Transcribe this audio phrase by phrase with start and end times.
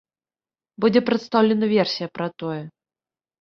[0.85, 2.59] Будзе прадстаўлена версія пра тое.